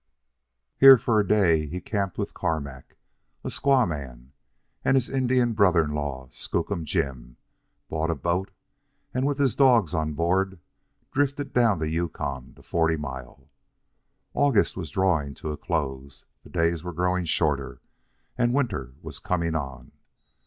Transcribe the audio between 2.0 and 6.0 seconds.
with Carmack, a squaw man, and his Indian brother in